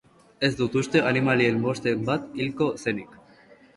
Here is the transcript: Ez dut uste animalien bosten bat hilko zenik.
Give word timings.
Ez 0.47 0.49
dut 0.61 0.77
uste 0.79 1.03
animalien 1.09 1.61
bosten 1.67 2.03
bat 2.11 2.25
hilko 2.41 2.71
zenik. 2.87 3.13